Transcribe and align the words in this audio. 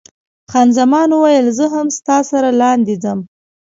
خان 0.51 0.67
زمان 0.77 1.09
وویل، 1.11 1.47
زه 1.57 1.65
هم 1.73 1.87
ستا 1.97 2.17
سره 2.31 2.49
لاندې 2.61 2.95
ځم. 3.03 3.19